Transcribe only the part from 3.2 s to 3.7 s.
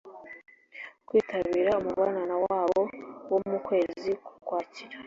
wo mu